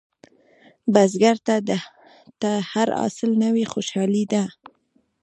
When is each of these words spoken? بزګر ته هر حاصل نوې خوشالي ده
بزګر 0.93 1.37
ته 2.41 2.51
هر 2.71 2.87
حاصل 3.01 3.31
نوې 3.43 3.65
خوشالي 3.71 4.23
ده 4.31 4.43